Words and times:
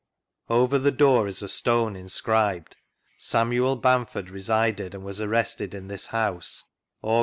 Over 0.49 0.79
the 0.79 0.89
door 0.91 1.27
is 1.27 1.43
a 1.43 1.47
stone 1.47 1.95
inscribed:" 1.95 2.75
Samuel 3.19 3.75
Bamford 3.75 4.31
resided 4.31 4.95
and 4.95 5.03
was 5.05 5.21
arrested 5.21 5.75
in 5.75 5.89
this 5.89 6.07
house, 6.07 6.63
Ai%. 7.03 7.19